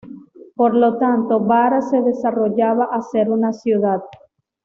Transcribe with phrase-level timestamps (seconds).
[0.55, 4.01] Por lo tanto Vara se desarrollaba a ser una ciudad.